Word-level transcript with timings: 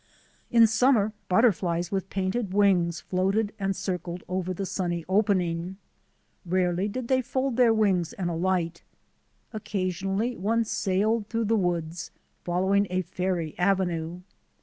In 0.49 0.65
summer 0.65 1.13
butterflies 1.29 1.91
with 1.91 2.09
painted 2.09 2.55
wings 2.55 3.01
floated 3.01 3.53
and 3.59 3.75
circled 3.75 4.23
over 4.27 4.51
the 4.51 4.65
sunny 4.65 5.05
opening. 5.07 5.77
Rarely 6.43 6.87
did 6.87 7.07
they 7.07 7.21
fold 7.21 7.55
their 7.55 7.71
wings 7.71 8.11
and 8.13 8.27
alight. 8.27 8.81
Occasionally 9.53 10.35
one 10.35 10.65
sailed 10.65 11.27
through 11.29 11.45
the 11.45 11.55
woods, 11.55 12.09
following 12.43 12.87
a 12.89 13.03
fairy 13.03 13.53
avenue. 13.59 14.21